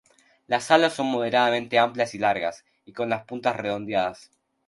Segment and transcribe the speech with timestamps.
[0.47, 4.31] Las alas son moderadamente amplias y largas, y con las puntas redondeadas.